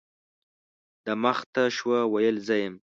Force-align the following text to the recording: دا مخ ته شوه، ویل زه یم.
دا 1.05 1.13
مخ 1.23 1.39
ته 1.53 1.63
شوه، 1.77 1.99
ویل 2.11 2.37
زه 2.47 2.55
یم. 2.63 2.75